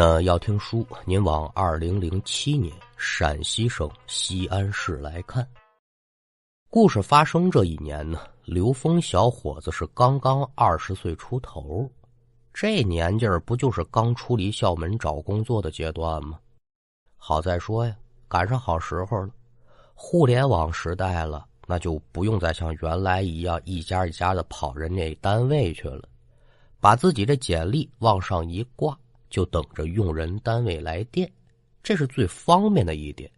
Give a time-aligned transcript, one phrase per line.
[0.00, 5.44] 那要听书，您往二零零七年陕西省西安市来看。
[6.70, 11.90] 故事发生这一年呢，刘峰小伙子是刚刚二十岁出头，
[12.54, 16.38] 这年纪儿不就是刚出离校门找工作的阶段吗？
[17.16, 17.92] 好在说呀，
[18.28, 19.30] 赶上好时候了，
[19.94, 26.04] 互联网时代了，那就不用再像原来一样一家一家的跑人家单位去了，
[26.78, 28.96] 把自己的简历往上一挂。
[29.30, 31.30] 就等着用人单位来电，
[31.82, 33.30] 这是最方便的一点。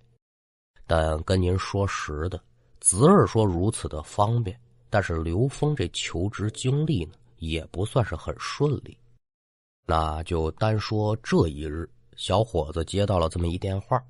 [0.87, 2.43] 但跟您说实的，
[2.81, 4.59] 子儿说如此的方便，
[4.89, 8.97] 但是刘峰这求职经历呢，也不算是很顺利。
[9.87, 14.03] 那就单说这一日，小伙子接到了这么一电话，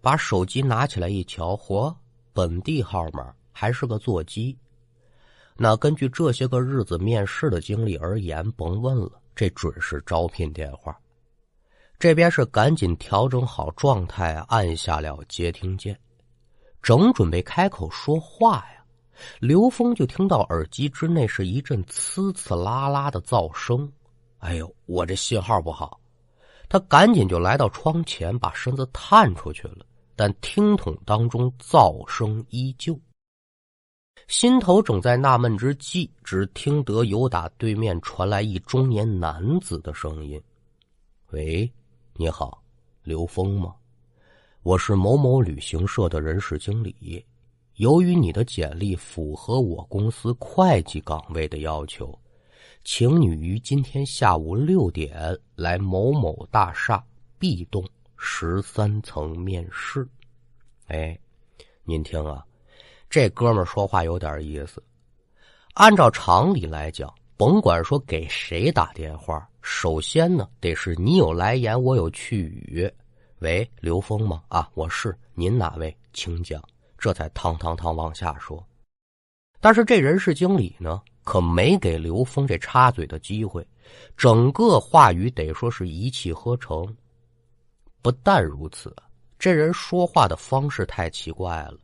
[0.00, 1.94] 把手机拿起来一瞧，嚯，
[2.32, 4.56] 本地号码，还是个座机。
[5.56, 10.98] 那根据这些个日子面试的经历而言，甭问了，这准是招聘电话。
[11.98, 15.98] 这边是赶紧调整好状态，按下了接听键，
[16.80, 18.84] 正准备开口说话呀，
[19.40, 23.90] 刘峰就听到耳机之内是一阵呲呲啦啦的噪声。
[24.38, 25.98] 哎呦，我这信号不好！
[26.68, 32.96] 他赶紧就来到窗前，把身子探出去了，但听筒当中噪声依旧。
[34.28, 40.40] 心头正在纳闷之际，只听得由打对面传来一中年男子的声音
[41.32, 41.68] ：“喂。”
[42.20, 42.60] 你好，
[43.04, 43.72] 刘峰吗？
[44.64, 47.24] 我是某某旅行社的人事经理。
[47.74, 52.18] 由于你的简历符合我公司会计岗位的要求，
[52.82, 57.00] 请你于今天下午六点来某某大厦
[57.38, 60.04] B 栋十三层面试。
[60.88, 61.16] 哎，
[61.84, 62.44] 您听啊，
[63.08, 64.82] 这哥们说话有点意思。
[65.74, 67.14] 按照常理来讲。
[67.36, 72.90] 甭管说给谁打电话，首先呢得是你有来言，我有去语。
[73.40, 74.42] 喂，刘峰吗？
[74.48, 75.16] 啊，我是。
[75.34, 75.96] 您哪位？
[76.12, 76.62] 请讲。
[76.96, 78.64] 这才汤汤汤往下说。
[79.60, 83.66] 但是这人事经理呢，可没给刘峰这插嘴的机会，
[84.16, 86.96] 整个话语得说是一气呵成。
[88.00, 88.94] 不但如此，
[89.38, 91.78] 这人说话的方式太奇怪了，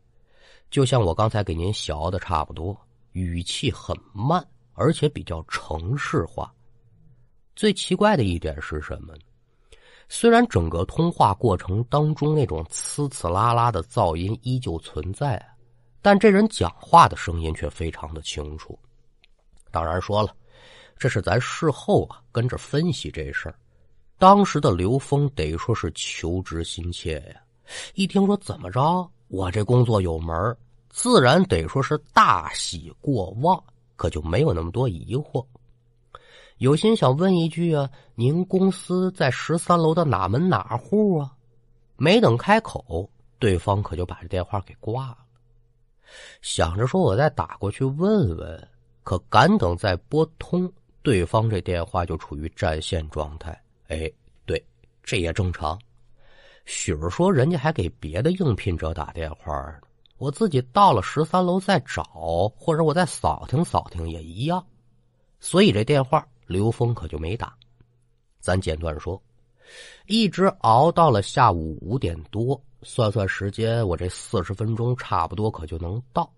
[0.70, 2.76] 就像我刚才给您学的差不多，
[3.12, 4.44] 语气很慢。
[4.76, 6.52] 而且比较城市化。
[7.54, 9.20] 最奇怪的一点是什么呢？
[10.08, 15.42] 虽然整个通话过程当中那种呲呲啦啦的噪音依旧存在，
[16.02, 18.78] 但这人讲话的声音却非常的清楚。
[19.70, 20.34] 当然说了，
[20.98, 23.54] 这是咱事后啊跟着分析这事儿。
[24.18, 27.40] 当时的刘峰得说是求职心切呀，
[27.94, 30.56] 一听说怎么着，我这工作有门
[30.90, 33.62] 自然得说是大喜过望。
[33.96, 35.44] 可就没有那么多疑惑，
[36.58, 41.32] 有心想问一句啊，您公司在十三楼的哪门哪户啊？
[41.96, 45.18] 没等开口，对方可就把这电话给挂了。
[46.42, 48.68] 想着说，我再打过去问问，
[49.02, 50.72] 可赶等再拨通，
[51.02, 53.60] 对方这电话就处于占线状态。
[53.88, 54.08] 哎，
[54.46, 54.64] 对，
[55.02, 55.76] 这也正常。
[56.66, 59.80] 许儿说，人家还给别的应聘者打电话呢。
[60.18, 64.64] 我自己到了十三楼再找，或者我再扫听扫听也一样，
[65.40, 67.54] 所以这电话刘峰可就没打。
[68.40, 69.20] 咱简短说，
[70.06, 76.30] 一直熬到了下午五点多，算算时间，我这四十分钟差不多可就能到。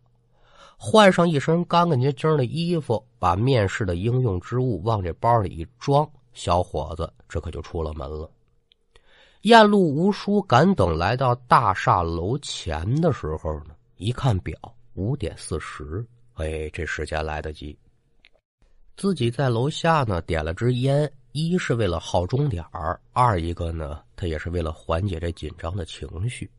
[0.77, 8.31] 换上一身干干净净的衣服，把面试的应用之物往这包里一装，小伙子这可就出了门了。
[9.43, 14.55] 燕路无书，赶等来到大厦楼前的时候呢，一看表，
[14.95, 17.77] 五点四十，哎，这时间来得及。
[18.97, 22.65] 自己在楼下呢，点了支烟，一是为了耗钟点，
[23.13, 26.51] 二一个呢，他也是为了缓解这紧张的情绪。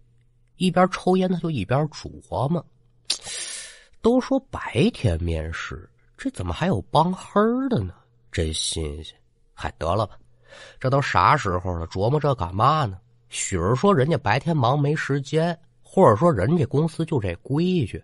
[0.58, 2.64] 一边抽烟，他就一边琢磨：
[4.04, 7.94] 都说白天面试，这怎么还有帮黑的呢？
[8.32, 9.16] 真新鲜！
[9.56, 10.16] 嗨，得了吧。
[10.80, 11.88] 这都啥时候了？
[11.88, 13.00] 琢磨这干嘛呢？
[13.30, 18.04] 许儿说人家白天忙没时间，或者说人家公司就这规矩。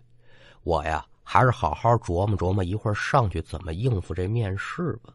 [0.64, 5.12] 我呀，还是好好琢磨琢磨，一会儿上去怎么应付这面试吧。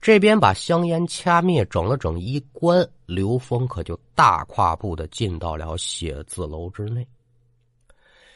[0.00, 7.06] 这边把香烟掐灭，整了整衣冠，刘峰可就大跨步的进到了写字楼之内。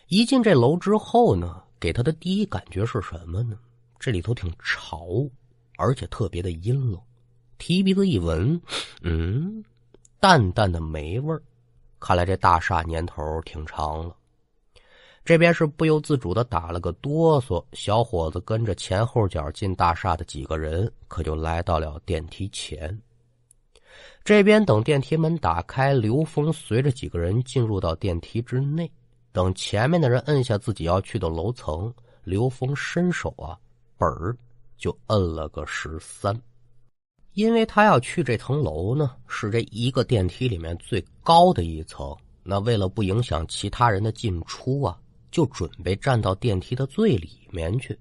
[0.08, 3.56] 一进这楼之后呢，给他的第一感觉是什么呢？
[3.98, 5.06] 这里头挺潮，
[5.76, 7.00] 而且特别的阴冷。
[7.58, 8.60] 提鼻子一闻，
[9.02, 9.62] 嗯，
[10.18, 11.42] 淡淡的霉味儿，
[12.00, 14.16] 看来这大厦年头挺长了。
[15.24, 22.98] 这边是不由自主的打了个哆嗦，小伙子跟着前后脚进大厦的几个人，可就来到了电梯前。
[24.24, 28.90] 这边等电梯门打开，刘峰随着几个人进入到电梯之内。
[29.32, 31.92] 等前面的人摁下自己要去的楼层，
[32.24, 33.56] 刘峰伸手啊，
[33.96, 34.36] 本儿
[34.76, 36.36] 就摁了个十三，
[37.34, 42.16] 因为他要去这层楼呢，是这一个电梯里面最高的一层。
[42.42, 44.98] 那为了不影响其他人的进出啊，
[45.30, 47.98] 就准备站到电梯的最里面去。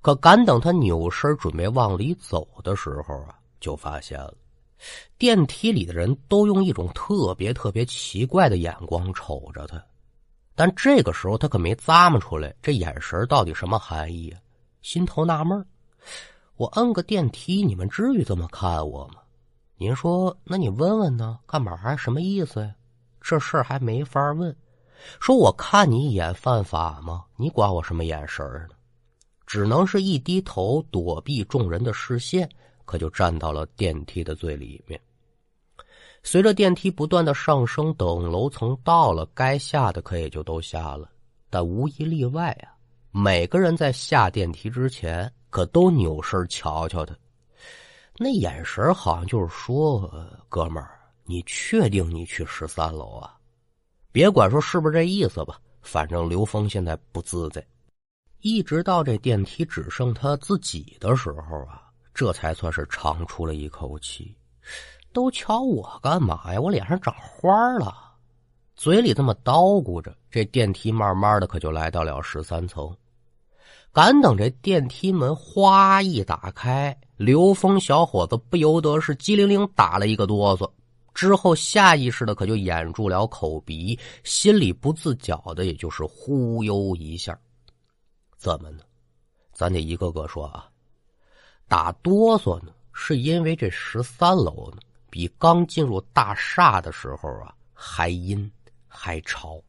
[0.00, 4.34] 可赶等他扭身准备往里走的时候啊，就发现了
[5.18, 9.84] 电梯里的人都用一种特别特别奇怪的眼光瞅着他。
[10.54, 14.40] 但这个时候他可没咂摸出来这眼神到底什么含义啊？
[14.82, 15.66] 心头纳闷
[16.56, 19.16] 我摁个电梯，你们至于这么看我吗？
[19.76, 21.38] 您说，那你问问呢？
[21.46, 21.96] 干嘛还？
[21.96, 22.74] 什么意思呀？
[23.20, 24.54] 这事儿还没法问。
[25.18, 27.24] 说我看你一眼犯法吗？
[27.36, 28.74] 你管我什么眼神呢？
[29.46, 32.48] 只能是一低头躲避众人的视线，
[32.84, 35.00] 可就站到了电梯的最里面。
[36.22, 41.10] 随着电梯不断的上升，等楼层到了，该下的可也就都下了。
[41.48, 42.76] 但无一例外啊，
[43.10, 47.16] 每个人在下电梯之前，可都扭身瞧瞧他，
[48.18, 50.08] 那眼神好像就是说
[50.48, 53.34] ：“哥们儿，你确定你去十三楼啊？
[54.12, 57.64] 别管说是不是这意思吧，反正刘峰现在不自在。”
[58.42, 61.82] 一直到这电梯只剩他自己的时候啊，
[62.14, 64.34] 这才算是长出了一口气。
[65.12, 66.60] 都瞧我干嘛呀？
[66.60, 67.94] 我脸上长花了，
[68.76, 72.96] 嘴里这么叨咕着，这电梯慢慢的可就来到了十三层。
[73.92, 80.70] 赶等这电梯门哗一打开，刘峰小伙子不由得是机灵灵打了一个哆嗦，
[81.14, 87.38] 之后下意识的可就掩住了口鼻，心里不自觉的也就是忽悠一下。
[88.36, 88.82] 怎么呢？
[89.52, 90.68] 咱得一个个说啊。
[91.68, 94.78] 打哆嗦呢，是因为这十三楼呢。
[95.12, 98.48] 比刚进入大厦的时候啊还阴
[98.86, 99.60] 还潮，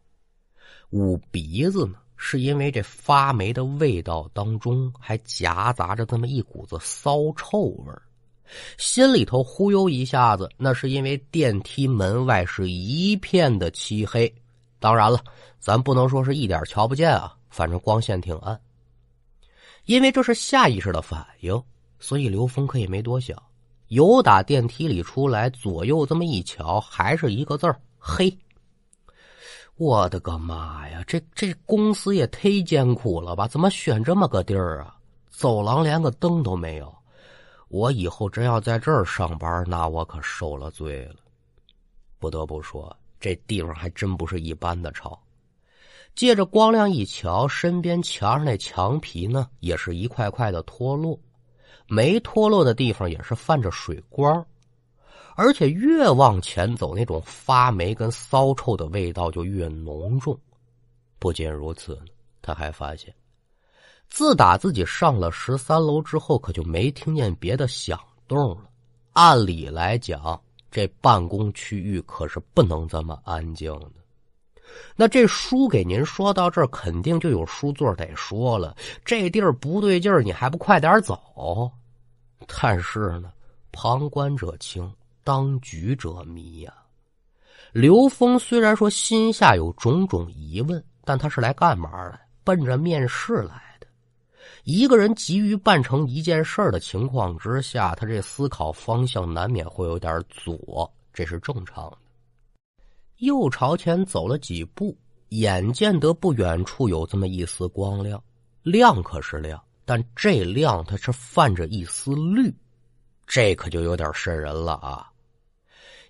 [0.91, 8.03] 捂鼻子呢，是因为这发霉的味道当中还夹杂着这么一股子骚臭味儿
[8.77, 14.33] 心里头忽悠一下子，那是因为电梯门外是一片的漆黑。
[14.79, 15.19] 当然了，
[15.59, 18.59] 咱不能说是一点瞧不见啊，反正光线挺暗。
[19.85, 21.61] 因为这是下意识的反应，
[21.99, 23.35] 所以刘峰可以没多想。
[23.87, 28.35] 由打电梯里出来，左右这么一瞧，还是一个字儿黑。
[29.75, 31.03] 我的个妈呀！
[31.07, 33.47] 这这公司也忒艰苦了吧？
[33.47, 34.95] 怎么选这么个地儿啊？
[35.29, 36.93] 走廊连个灯都没有。
[37.71, 41.15] 我以后真要在这儿上班，那我可受了罪了。
[42.19, 45.17] 不得不说，这地方还真不是一般的潮。
[46.13, 51.17] 借着光亮一瞧，身边墙上那墙皮呢，也是一块块的脱落。
[51.87, 54.45] 没脱落的地方也是泛着水光，
[55.35, 60.37] 而且越往前走，那种发霉跟骚臭的味道就越浓重。
[61.19, 61.97] 不仅如此，
[62.41, 63.13] 他还发现，
[64.11, 67.97] 自打自己上了十三楼之后，可就没听见别的响
[68.27, 68.69] 动了。
[69.13, 73.91] 按理来讲，这办公区域可是不能这么安静的。
[74.97, 78.75] 那这书给您说到这儿，肯定就有书座得说了：
[79.05, 81.71] 这地儿不对劲儿，你还不快点走？
[82.47, 83.31] 但是呢，
[83.71, 86.73] 旁观者清，当局者迷呀。
[87.71, 92.19] 刘峰虽然说心下有种种疑问，但他是来干嘛来？
[92.43, 93.70] 奔着面试来。
[94.63, 101.97] 一个人急于办成一件事的情况之下，他这思考方向难免会有点左，这是正常的。
[103.17, 104.97] 又朝前走了几步，
[105.29, 108.23] 眼见得不远处有这么一丝光亮，
[108.63, 109.61] 亮可是亮。
[109.83, 112.53] 但这亮，它是泛着一丝绿，
[113.27, 115.11] 这可就有点瘆人了啊！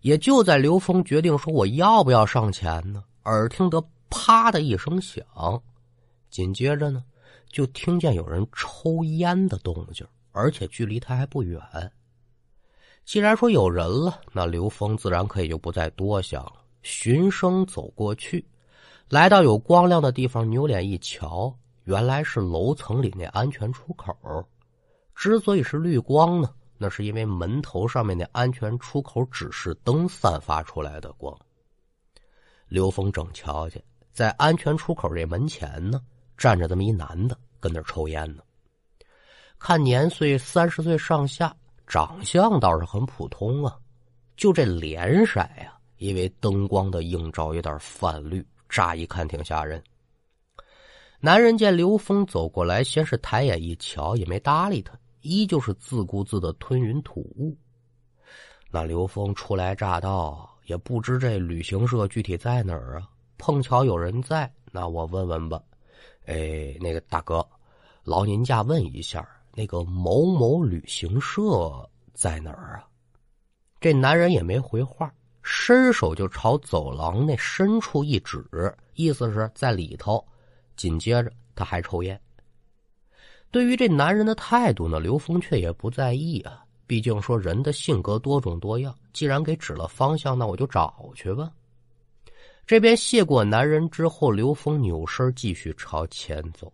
[0.02, 5.24] 也就在刘峰决定说我要不要上前呢，耳听得啪的一声响，
[6.30, 7.04] 紧接着呢，
[7.52, 11.62] 就听见有人抽烟的动静，而且距离他还不远。
[13.04, 18.46] 既然说有人了，那刘峰自然可以就不再多想了，循声走过去，
[19.10, 21.54] 来到有光亮的地方，扭脸一瞧。
[21.86, 24.16] 原来是楼层里那安全出口，
[25.16, 31.36] 之所以是绿光呢，那是因为门头上面那安全出口指示灯散发出来的光。
[32.68, 36.00] 刘峰正瞧见，在安全出口这门前呢，
[36.42, 38.42] 站着这么一男的，跟那抽烟呢。
[39.60, 41.56] 看年岁三十岁上下，
[41.86, 43.78] 长相倒是很普通啊，
[44.36, 49.80] 就这脸色呀，因为灯光的映照有点泛绿，乍一看挺吓人。
[51.20, 57.56] 男人见刘峰走过来，先是抬眼一瞧，也没搭理他，依旧是自顾自的吞云吐雾。
[58.72, 63.08] 那刘峰初来乍到，也不知这旅行社具体在哪儿啊。
[63.38, 65.62] 碰巧有人在，那我问问吧。
[66.26, 67.46] 哎，那个大哥，
[68.04, 72.88] 劳您家问一下，那个某某旅行社在哪儿啊？
[73.80, 75.12] 这男人也没回话，
[75.42, 78.46] 伸手就朝走廊那深处一指，
[78.94, 80.24] 意思是在里头。
[80.78, 82.20] 紧接着他还抽烟。
[83.52, 86.64] 对于这男人的态度呢，刘峰却也不在意啊。
[86.88, 91.52] 毕竟说人的性格多种多样，既然给指了方向，那我就找去吧。
[92.66, 96.72] 这边谢过男人之后，刘峰扭身继续朝前走。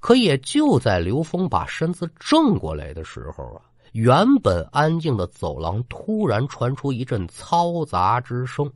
[0.00, 3.62] 可也就在刘峰把身子正过来的时候啊。
[3.92, 8.70] 原本安静的走廊突然传出一阵嘈杂之声，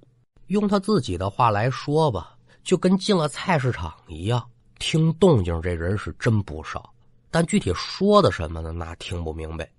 [0.47, 2.35] 用他自己的话来说吧，
[2.65, 4.43] 就跟进了菜市场一样。
[4.79, 6.93] 听动静这人是真不少，
[7.31, 8.73] 但具体说的什么呢？
[8.73, 9.71] 那听不明白。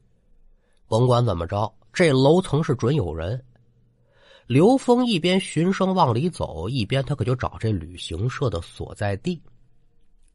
[0.87, 3.43] 甭管怎么着，这楼层是准有人。
[4.47, 9.41] 刘峰一边循声往里走，一边他可就找这旅行社的所在地。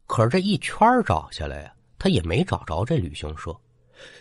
[0.07, 3.55] 可是这一圈找下来呀，他也没找着这旅行社。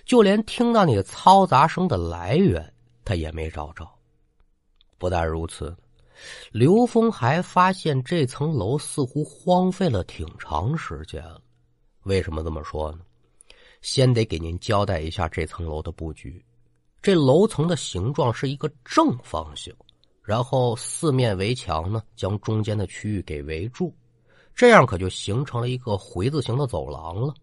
[0.06, 2.74] 就连听到那个嘈杂声的来源，
[3.06, 3.88] 他也没找着。
[4.98, 5.76] 不但如此，
[6.52, 11.40] 刘峰还发现这层楼似乎荒废了挺长时间了。
[12.04, 13.00] 为什么这么说呢？
[13.82, 16.44] 先得给您交代一下这层楼的布局。
[17.08, 19.74] 这楼层的形状是一个正方形，
[20.22, 23.96] 然后四面围墙呢，将中间的区域给围住，
[24.54, 27.34] 这样可就形成了一个回字形的走廊了。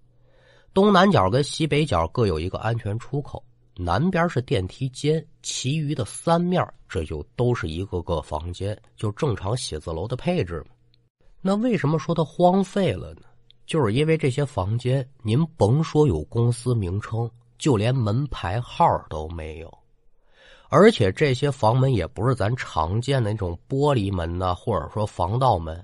[0.75, 3.43] 东南角跟西北角各有一个安全出口，
[3.75, 10.75] 南边是电梯间，其余的三面这就都是一个个房间，就正常写字楼的配置嘛。
[11.41, 13.23] 那为什么说它荒废了呢？
[13.65, 17.31] 就是因为这些房间，您甭说有公司名称，
[17.65, 19.79] 就连门牌号都没有，
[20.69, 25.83] 而且这些房门也不是咱常见的那种玻璃门呐，或者说防盗门，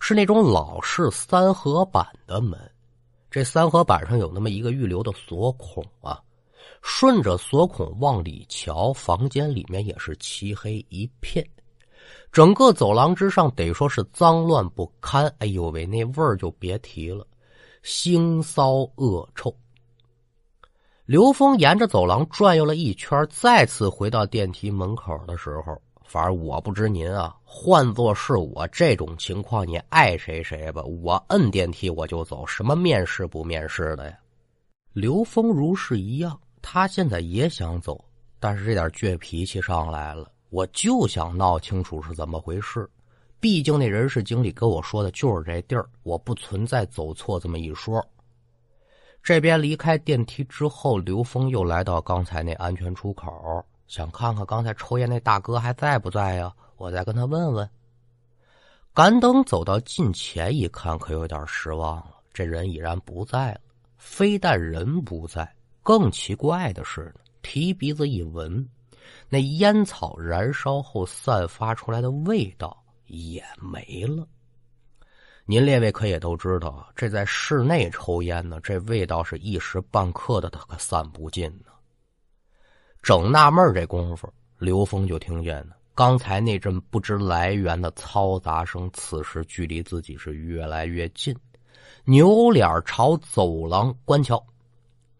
[0.00, 2.60] 是那种老式三合板的门。
[3.30, 6.20] 这三合板上有那么一个预留的锁孔啊，
[6.82, 11.42] 顺着锁孔往里瞧，房间里面也是漆黑一片，
[12.30, 15.34] 整个走廊之上得说是脏乱不堪。
[15.38, 17.26] 哎呦喂，那味儿就别提了，
[17.82, 19.50] 腥骚恶臭。
[21.06, 25.78] 刘峰沿着走廊转悠了一圈，再次回到电梯门口的时候。
[26.06, 30.82] 反正我不知您啊，换做是我这种情况，你爱谁谁吧。
[30.82, 34.16] 我摁电梯我就走，什么面试不面试的呀？
[34.94, 38.02] 刘峰如是一样，他现在也想走，
[38.40, 42.88] 但是这点倔脾气上来了，我就想闹清楚是怎么回事。
[43.40, 48.02] 毕竟那人事经理跟我说的就是这地儿，我不存在走错这么一说。
[49.24, 53.64] 这边离开电梯之后，刘峰又来到刚才那安全出口。
[53.86, 56.52] 想看看刚才抽烟那大哥还在不在呀？
[56.76, 57.66] 我再跟他问问。
[58.92, 62.16] 赶等走到近前一看，可有点失望了。
[62.34, 63.60] 这人已然不在了。
[63.96, 65.50] 非但人不在，
[65.82, 68.68] 更奇怪的是呢，提鼻子一闻，
[69.30, 72.76] 那烟草燃烧后散发出来的味道
[73.06, 74.28] 也没了。
[75.46, 81.70] 您列位可也都知道啊，这在室内抽烟呢，这味道是一时半刻的，它可散不尽呢。
[83.02, 91.36] 正纳闷这功夫，刘峰就听见了刚才那阵不知来源的嘈杂声，此时距离自己是越来越近。
[92.06, 94.42] 扭脸朝走廊观瞧，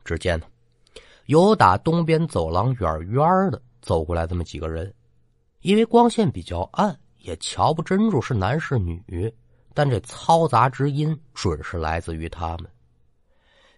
[0.07, 0.47] 只见呢，
[1.27, 4.91] 有打东边走廊远远的走过来这么几个人。
[5.61, 9.31] 因为光线比较暗，也瞧不真住是男是女，
[9.75, 12.67] 但这嘈杂之音准是来自于他们。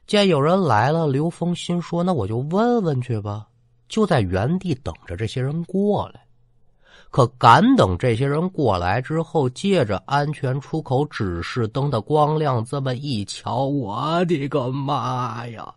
[0.06, 3.48] 见有人来了，刘峰心说：“那我就问问去吧。”
[3.88, 6.26] 就在原地等着这些人过来，
[7.10, 15.72] 可赶等这些人过来之后，借着安全出口指示灯的光亮，这么一瞧，我的个妈呀！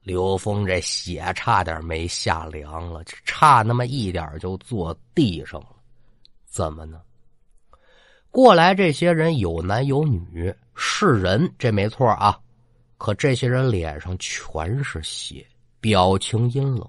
[0.00, 5.76] 刘峰这血差点没下凉了，差那么一点就坐地上了。
[6.46, 7.00] 怎么呢？
[8.30, 12.38] 过来这些人有男有女，是人，这没错啊。
[12.96, 15.46] 可这些人脸上全是血，
[15.80, 16.86] 表情阴冷。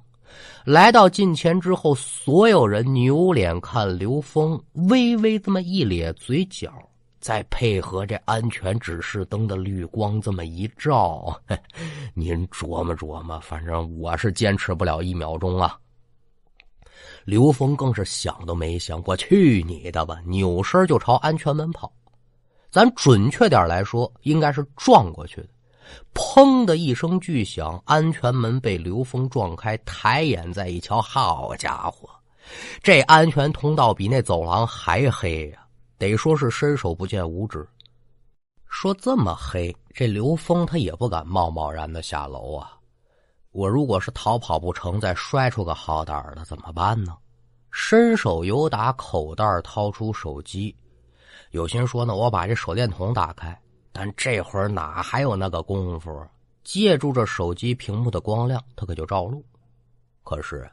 [0.66, 6.72] 来到近前之后，所有人扭脸看刘峰，微微这么一咧嘴角，
[7.20, 11.40] 再配合这安全指示灯的绿光这么一照，
[12.14, 15.78] 您琢磨琢磨，反正我是坚持不了一秒钟啊。
[17.30, 20.20] 刘峰更是想都没想过，去你的吧！
[20.26, 21.92] 扭身就朝安全门跑。
[22.72, 25.50] 咱准确点来说，应该是撞过去的。
[26.12, 29.78] 砰的一声巨响，安全门被刘峰撞开。
[29.86, 32.10] 抬眼再一瞧，好家伙，
[32.82, 35.60] 这安全通道比那走廊还黑呀！
[36.00, 37.64] 得说是伸手不见五指。
[38.68, 42.72] 说这么黑，这刘峰他也不敢贸贸然的下楼啊。
[43.52, 47.18] 我如果是逃跑不成，再摔出个好歹的怎么办呢？
[47.72, 50.76] 伸手由打口袋掏出手机，
[51.52, 53.60] 有心说呢，我把这手电筒打开。
[53.92, 56.24] 但这会儿哪还有那个功夫？
[56.64, 59.44] 借助着手机屏幕的光亮，他可就照路。
[60.24, 60.70] 可是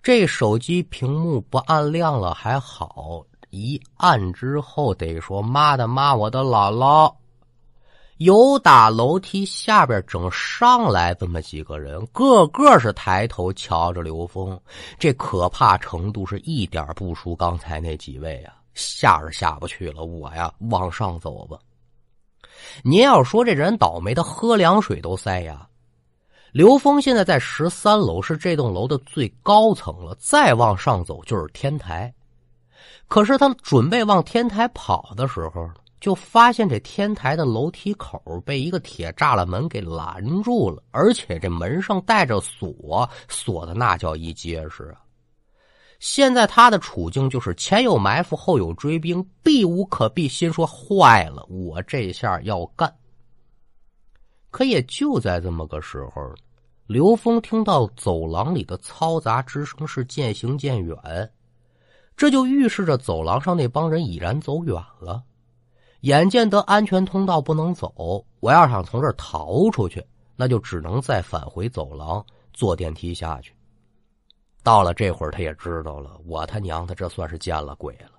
[0.00, 3.24] 这手机屏幕不按亮了还好。
[3.50, 7.12] 一按之后，得说妈的妈，我的姥姥！
[8.18, 14.58] 有打楼梯下边整上来这么几个人，个个是抬头瞧着刘峰，
[14.98, 18.54] 这可怕程度是一点不输刚才那几位啊！
[18.74, 21.56] 下是下不去了，我呀往上走吧。
[22.82, 25.68] 您要说这人倒霉，他喝凉水都塞牙。
[26.50, 32.12] 刘峰现在在十三楼，是这栋楼的最高层了，再往上走就是天台。
[33.06, 45.02] 可是他准备往天台跑的时候，就发现这天台的楼梯口被一个铁栅栏门给拦住了，而且这门上带着锁，锁的那叫一结实啊！
[45.98, 52.94] 现在他的处境就是前有埋伏，后有追兵，避无可避，心说坏了，我这下要干。
[54.50, 56.32] 可也就在这么个时候，
[56.86, 60.96] 刘峰听到走廊里的嘈杂之声是渐行渐远。
[62.16, 65.22] 这就预示着走廊上那帮人已然走远了。
[66.00, 70.04] 眼见得安全通道不能走，我要想从这儿逃出去，
[70.36, 73.52] 那就只能再返回走廊，坐电梯下去。
[74.62, 78.12] 到了这会儿，他也知道了，我他娘的这算是见了鬼了。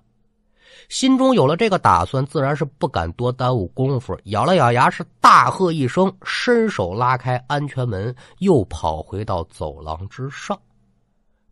[0.88, 10.58] 心中有了这个打算，自然是不敢多耽误功夫，咬了咬牙，是大喝一声，伸手拉开安全门，又跑回到走廊之上。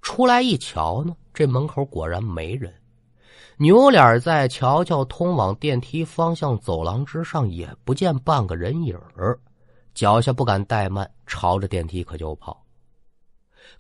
[0.03, 2.73] 出来一瞧呢，这门口果然没人。
[3.61, 9.37] 扭脸在瞧瞧通往电梯方向走廊之上，也不见半个人影儿。
[9.95, 12.65] 脚下不敢怠慢，朝着电梯可就跑。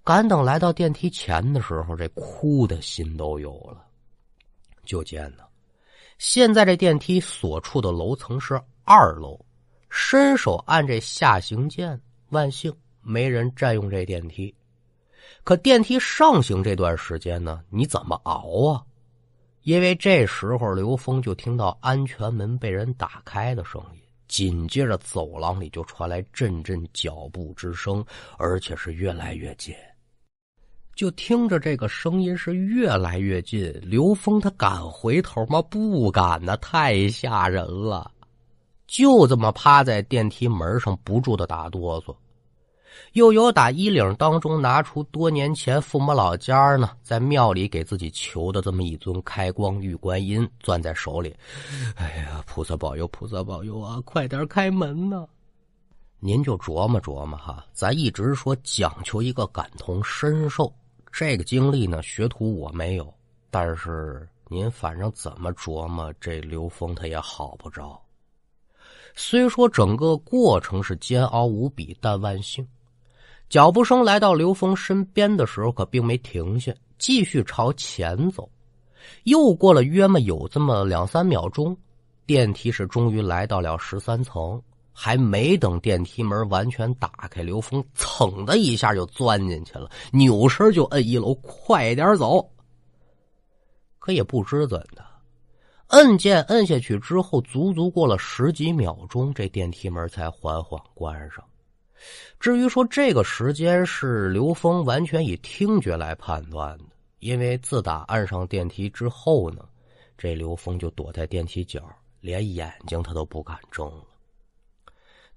[0.02, 3.86] 赶等来到电梯前的时候，这哭的心都有了。
[4.84, 5.44] 就见呢，
[6.18, 9.38] 现在这电梯所处的楼层是二楼，
[9.90, 14.52] 伸手按这下行键，万幸没人占用这电梯。
[15.44, 18.84] 可电梯上行这段时间呢，你怎么熬啊？
[19.68, 28.02] 因为这时候刘峰就听到安全门被人打开的声音，紧接着走廊里就传来阵阵脚步之声，
[28.38, 29.74] 而且是越来越近。
[30.94, 35.60] 就听着这个声音是越来越近，刘峰他敢回头吗？
[35.60, 38.10] 不敢呐，太吓人了。
[38.86, 42.16] 就这么趴在电梯门上，不住的打哆嗦。
[43.12, 51.34] 又有打衣领当中拿出多年前父母老家呢，在庙里给自己求的这么一尊开光玉观音，攥在手里。
[51.96, 54.00] 哎呀，菩萨保佑，菩萨保佑啊！
[54.04, 55.26] 快点开门呐！
[56.20, 60.72] 您就琢磨琢磨哈，咱一直说讲求一个感同身受，
[61.12, 63.12] 这个经历呢，学徒我没有，
[63.50, 68.00] 但是您反正怎么琢磨，这刘峰他也好不着。
[69.14, 72.66] 虽说整个过程是煎熬无比，但万幸。
[73.48, 78.48] 脚步声来到刘峰身边的时候，可并没停下，继续朝前走。
[79.24, 81.76] 又过了约么有这么两三秒钟，
[82.26, 84.60] 电梯是终于来到了十三层。
[85.00, 92.44] 还没等电梯门完全打开，刘峰噌的一下就钻进去了，扭身就摁一楼，快点走。
[94.00, 95.06] 可也不知怎的，
[95.90, 101.44] 摁键摁下去之后，足足过了十几秒钟，这电梯门才缓缓关上。
[102.38, 106.84] 至于说这个时间是刘峰完全以听觉来判断的，
[107.18, 109.64] 因为自打按上电梯之后呢，
[110.16, 111.82] 这刘峰就躲在电梯角，
[112.20, 114.04] 连眼睛他都不敢睁了。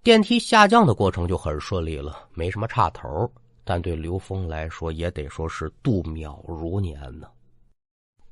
[0.03, 3.31] 电梯下降的过程就很顺利了，没什么岔头，
[3.63, 7.27] 但对刘峰来说也得说是度秒如年呢。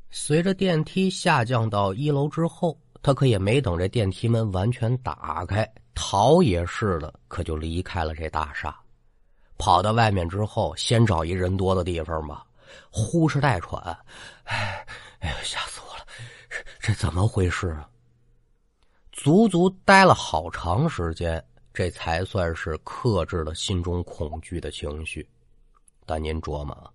[0.09, 5.71] 随着电梯下降到一楼之后，他可也没等这电梯门完全打开。
[6.01, 8.73] 逃也是的，可就离开了这大厦，
[9.57, 12.45] 跑到外面之后，先找一人多的地方吧，
[12.89, 13.81] 呼哧带喘，
[14.45, 14.85] 哎，
[15.19, 16.05] 哎呀，吓死我了！
[16.79, 17.85] 这怎么回事啊？
[19.11, 25.27] 足足待了好长时间，这才算是克制了心中恐惧的情绪。
[26.05, 26.93] 但您琢磨，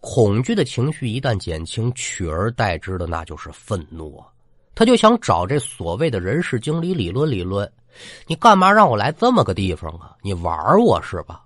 [0.00, 4.28] 恐惧的情绪一旦减轻，取而代之的那就是愤怒啊！
[4.74, 7.66] 他就想找这所谓的人事经理理论理论。
[8.26, 10.16] 你干嘛让我来这么个地方啊？
[10.22, 11.44] 你玩我是吧？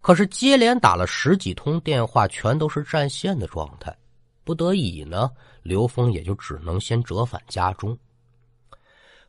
[0.00, 3.96] 可是接连打了十几通电话，全都是占线的状态。
[4.44, 5.30] 不得已呢，
[5.62, 7.96] 刘峰也就只能先折返家中。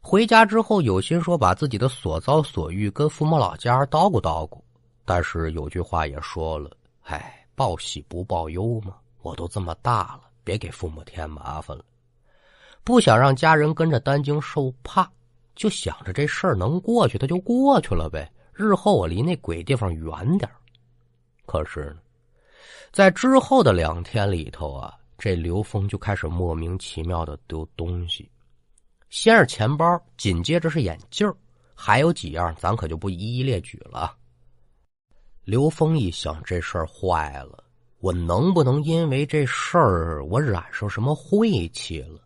[0.02, 4.60] 回家之后，有心说把自己的所遭所遇跟父母老家叨咕叨咕，
[5.06, 6.72] 但是有句话也说了
[7.06, 11.86] ：“唉，报喜不报忧嘛。”我都这么大了，别给父母添麻烦了。
[12.84, 15.10] 不想让家人跟着担惊受怕，
[15.56, 18.32] 就想着这事儿能过去，他就过去了呗。
[18.54, 20.50] 日后我离那鬼地方远点
[21.46, 21.98] 可是呢，
[22.92, 28.30] 在之后的两天里头啊，这刘峰就开始莫名其妙的丢东西。
[29.10, 29.86] 先是钱包，
[30.18, 31.32] 紧接着是眼镜
[31.74, 34.16] 还有几样，咱可就不一一列举了。
[35.44, 37.64] 刘峰一想，这事儿坏了。
[38.00, 42.20] 我能不能因为这事儿我染上什么晦气了？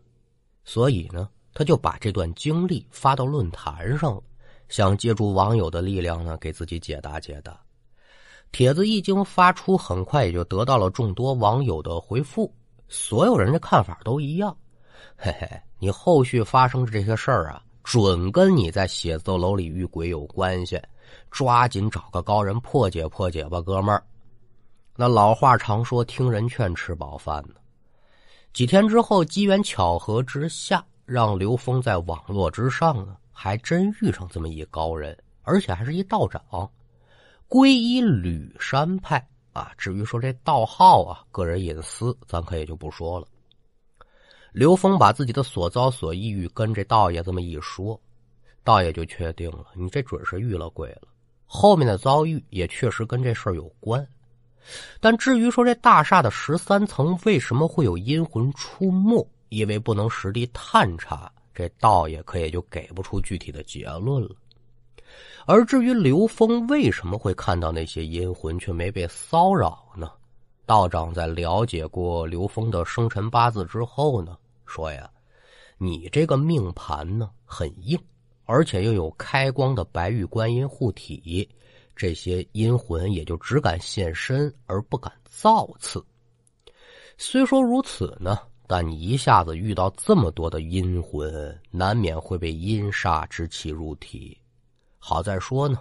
[0.64, 4.22] 所以呢，他就把这段经历发到论坛上了，
[4.68, 7.58] 想借助网友的力量呢，给自己解答解答。
[8.52, 12.54] 帖子一经发出，很快也就得到了众多网友的回复，
[12.86, 14.56] 所有人的看法都一样。
[15.16, 20.80] 嘿嘿，你后续发生的这些事儿啊，准跟你在写字楼里遇鬼有关系，
[21.28, 24.00] 抓紧找个高人破解破解吧，哥们儿。
[24.94, 27.56] 那老话常说“听人劝，吃饱饭”呢。
[28.52, 36.70] 几天之后，机缘巧合之下，让刘峰在网络之上呢，还真遇上这么一高人，而且还是一道长，
[37.48, 39.72] 皈依吕山派啊。
[39.78, 43.26] 至于说这道号啊，个人隐私，咱可也就不说了。
[44.52, 47.98] 刘峰把自己的所遭所遇跟这道爷这么一说，
[48.62, 51.08] 道爷就确定了，你这准是遇了鬼了。
[51.46, 54.06] 后面的遭遇也确实跟这事儿有关。
[55.00, 64.30] 但至于说这大厦的十三层为什么会有阴魂出没，因为不能实地探查，这道爷可也就给不出具体的结论了。
[65.46, 70.10] 而至于刘峰为什么会看到那些阴魂却没被骚扰呢？
[70.66, 75.10] 道长在了解过刘峰的生辰八字之后呢，说呀，
[75.78, 77.98] 你这个命盘呢很硬，
[78.44, 81.48] 而且又有开光的白玉观音护体。
[81.96, 86.04] 这些阴魂也就只敢现身，而不敢造次。
[87.16, 94.38] 虽说如此呢，但你一下子遇到这么多的阴魂，难免会被阴煞之气入体。
[94.98, 95.80] 好在说呢，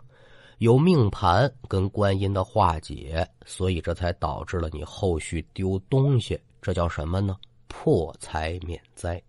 [0.57, 6.39] 有命盘跟观音的化解，所以这才导致了你后续丢东西。
[6.61, 7.37] 这叫什么呢？
[7.67, 9.21] 破财免灾。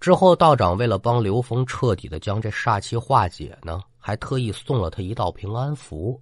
[0.00, 3.80] 之后，道长为了帮刘峰彻底的将这煞气化解呢。
[4.04, 6.20] 还特意送了他一道平安符，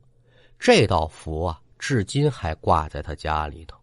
[0.58, 3.79] 这道符啊，至今还挂在他家里头。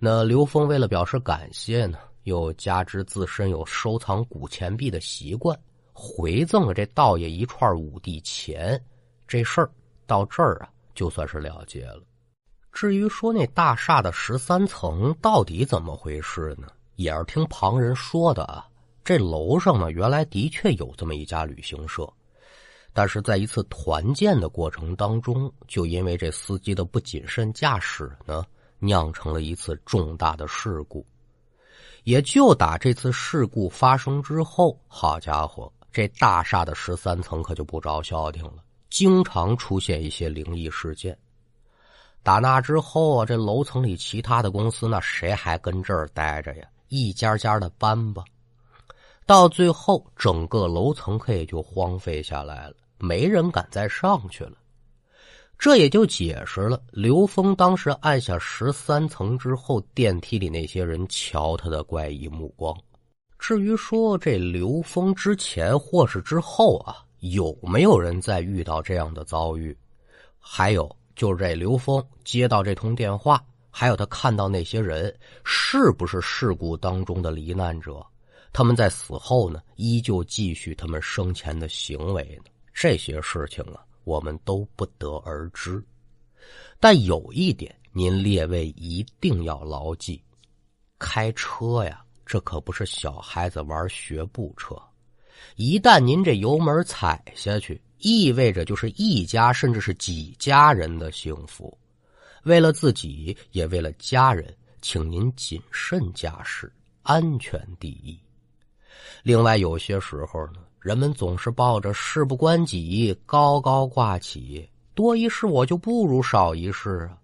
[0.00, 5.58] 那刘峰为了表示感谢呢，又加之自身有收藏古钱币的习惯，
[5.92, 8.80] 回赠了这道爷一串五帝钱。
[9.26, 9.68] 这事儿
[10.06, 12.00] 到这儿啊，就算是了结了。
[12.72, 16.68] 至于说那大厦的十三层到底怎么回事呢？
[16.94, 18.64] 也是听旁人说的啊。
[19.04, 22.08] 这楼上呢，原来的确有这么一家旅行社。
[22.92, 28.44] 但是在一次团建的过程当中，就因为这司机的不谨慎驾驶呢，
[28.78, 31.04] 酿成了一次重大的事故。
[32.04, 41.16] 也就打这次事故发生之后，好家伙，这大厦的十三层可就不着消停了，经常出现一些灵异事件。
[42.22, 46.66] 打那之后啊，这楼层里其他的公司那谁还跟这儿待着呀？
[46.88, 48.24] 一家家的搬吧。
[49.26, 54.52] 到最后，整个楼层可也就荒废下来了，没人敢再上去了。
[55.58, 62.72] 这也就解释了刘峰当时按下十三层之后，电梯里那些人瞧他的怪异目光。
[63.40, 69.76] 至于说这刘峰之前或是之后啊，有没有人再遇到这样的遭遇？
[70.38, 75.12] 还有就是这刘峰接到这通电话，还有他看到那些人，
[75.44, 78.04] 是不是事故当中的罹难者？
[78.52, 82.50] 他们在死后呢，依旧继续他们生前的行为呢。
[82.72, 85.84] 这些事情啊，我们都不得而知。
[86.80, 90.22] 但有一点，您列位一定要牢记：
[90.98, 94.74] 开车呀，这可不是小孩子玩学步车。
[95.56, 101.76] 一旦您这油门踩下去，意味着就是一家甚至是几家人的幸福。
[102.44, 108.18] 为了自己，也为了家人，请您谨慎驾驶，安全第一。
[109.22, 117.18] 另外，有些时候呢，人们总是抱着事不关己，高高挂起，多一事我就不如少一事啊。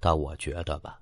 [0.00, 0.98] 但我觉得吧，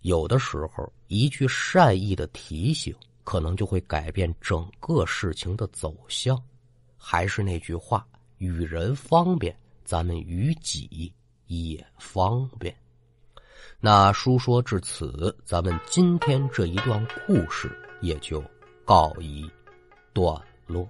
[0.00, 6.40] 有的时候一句善意的提醒，可能就会改变整个事情的走向。
[6.96, 8.06] 还是那句话，
[8.38, 11.12] 与人方便，咱们与己
[11.46, 12.74] 也方便。
[13.78, 18.42] 那书说至此，咱们今天这一段故事也就
[18.84, 19.48] 告一
[20.12, 20.88] 段落。